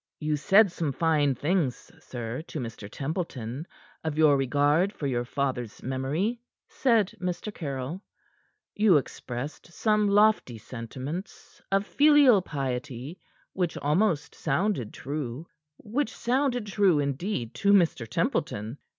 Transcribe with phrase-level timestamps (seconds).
[0.19, 2.89] "You said some fine things, sir, to Mr.
[2.89, 3.67] Templeton
[4.03, 7.53] of your regard for your father's memory," said Mr.
[7.53, 8.01] Caryll.
[8.73, 13.19] "You expressed some lofty sentiments of filial piety,
[13.53, 15.45] which almost sounded true
[15.77, 18.07] which sounded true, indeed, to Mr.
[18.07, 18.79] Templeton.